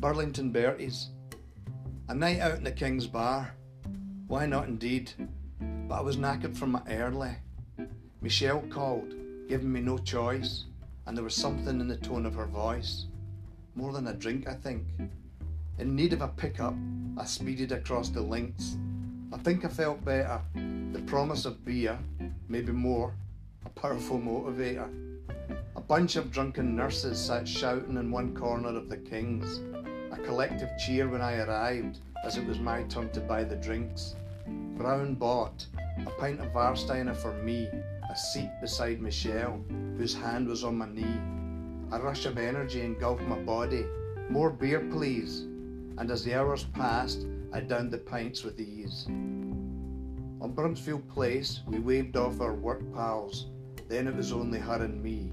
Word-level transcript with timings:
Burlington 0.00 0.52
Bertie's. 0.52 1.08
A 2.08 2.14
night 2.14 2.38
out 2.38 2.54
in 2.58 2.62
the 2.62 2.70
King's 2.70 3.08
Bar. 3.08 3.52
Why 4.28 4.46
not 4.46 4.68
indeed? 4.68 5.10
But 5.60 5.96
I 5.96 6.00
was 6.02 6.16
knackered 6.16 6.56
from 6.56 6.70
my 6.70 6.82
early. 6.88 7.32
Michelle 8.20 8.60
called, 8.70 9.16
giving 9.48 9.72
me 9.72 9.80
no 9.80 9.98
choice, 9.98 10.66
and 11.04 11.16
there 11.16 11.24
was 11.24 11.34
something 11.34 11.80
in 11.80 11.88
the 11.88 11.96
tone 11.96 12.26
of 12.26 12.36
her 12.36 12.46
voice. 12.46 13.06
More 13.74 13.92
than 13.92 14.06
a 14.06 14.14
drink, 14.14 14.48
I 14.48 14.54
think. 14.54 14.84
In 15.80 15.96
need 15.96 16.12
of 16.12 16.22
a 16.22 16.28
pickup, 16.28 16.74
I 17.16 17.24
speeded 17.24 17.72
across 17.72 18.08
the 18.08 18.20
links. 18.20 18.76
I 19.32 19.38
think 19.38 19.64
I 19.64 19.68
felt 19.68 20.04
better. 20.04 20.40
The 20.92 21.02
promise 21.06 21.44
of 21.44 21.64
beer, 21.64 21.98
maybe 22.48 22.70
more, 22.70 23.14
a 23.66 23.68
powerful 23.70 24.20
motivator. 24.20 24.88
A 25.74 25.80
bunch 25.80 26.16
of 26.16 26.30
drunken 26.30 26.76
nurses 26.76 27.18
sat 27.18 27.48
shouting 27.48 27.96
in 27.96 28.10
one 28.10 28.36
corner 28.36 28.76
of 28.76 28.88
the 28.88 28.96
King's. 28.96 29.60
A 30.10 30.16
collective 30.16 30.70
cheer 30.78 31.08
when 31.08 31.20
I 31.20 31.38
arrived, 31.38 31.98
as 32.24 32.36
it 32.36 32.46
was 32.46 32.58
my 32.58 32.82
turn 32.84 33.10
to 33.10 33.20
buy 33.20 33.44
the 33.44 33.56
drinks. 33.56 34.16
Brown 34.76 35.14
bought 35.14 35.66
a 36.06 36.10
pint 36.10 36.40
of 36.40 36.52
Warsteiner 36.52 37.14
for 37.14 37.34
me, 37.42 37.68
a 38.10 38.16
seat 38.16 38.50
beside 38.60 39.02
Michelle, 39.02 39.62
whose 39.96 40.14
hand 40.14 40.48
was 40.48 40.64
on 40.64 40.78
my 40.78 40.88
knee. 40.88 41.20
A 41.92 42.00
rush 42.00 42.26
of 42.26 42.38
energy 42.38 42.80
engulfed 42.80 43.22
my 43.24 43.38
body. 43.38 43.84
More 44.30 44.50
beer, 44.50 44.80
please. 44.90 45.42
And 45.98 46.10
as 46.10 46.24
the 46.24 46.34
hours 46.34 46.64
passed, 46.64 47.26
I 47.52 47.60
downed 47.60 47.90
the 47.90 47.98
pints 47.98 48.44
with 48.44 48.60
ease. 48.60 49.06
On 50.40 50.54
Bruntsfield 50.54 51.08
Place, 51.08 51.60
we 51.66 51.80
waved 51.80 52.16
off 52.16 52.40
our 52.40 52.54
work 52.54 52.80
pals. 52.94 53.46
Then 53.88 54.06
it 54.06 54.14
was 54.14 54.32
only 54.32 54.58
her 54.58 54.82
and 54.82 55.02
me. 55.02 55.32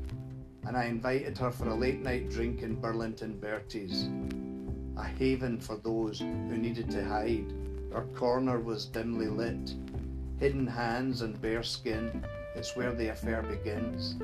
And 0.63 0.75
I 0.75 0.85
invited 0.85 1.37
her 1.37 1.51
for 1.51 1.67
a 1.67 1.75
late 1.75 2.01
night 2.01 2.29
drink 2.29 2.61
in 2.61 2.81
Burlington 2.81 3.39
Bertie's. 3.39 4.09
A 4.97 5.03
haven 5.03 5.59
for 5.59 5.75
those 5.77 6.19
who 6.19 6.57
needed 6.57 6.89
to 6.91 7.03
hide. 7.03 7.53
Our 7.93 8.05
corner 8.15 8.59
was 8.59 8.85
dimly 8.85 9.27
lit. 9.27 9.75
Hidden 10.39 10.67
hands 10.67 11.21
and 11.21 11.41
bare 11.41 11.63
skin, 11.63 12.25
it's 12.55 12.75
where 12.75 12.93
the 12.93 13.09
affair 13.09 13.41
begins. 13.41 14.15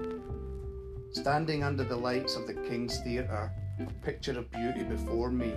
Standing 1.12 1.64
under 1.64 1.84
the 1.84 1.96
lights 1.96 2.36
of 2.36 2.48
the 2.48 2.54
King's 2.54 3.00
Theatre, 3.02 3.52
a 3.80 4.06
picture 4.06 4.38
of 4.40 4.52
beauty 4.52 4.84
before 4.84 5.30
me, 5.30 5.54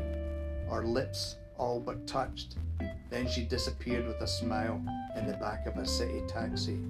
our 0.68 0.84
lips 0.84 1.36
all 1.58 1.78
but 1.78 2.06
touched. 2.06 2.56
Then 3.10 3.28
she 3.28 3.44
disappeared 3.44 4.06
with 4.06 4.20
a 4.20 4.26
smile 4.26 4.82
in 5.16 5.26
the 5.26 5.34
back 5.34 5.66
of 5.66 5.76
a 5.76 5.86
city 5.86 6.22
taxi. 6.26 6.80